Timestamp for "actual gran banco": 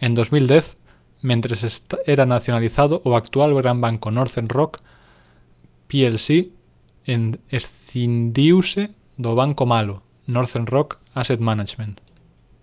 3.14-4.10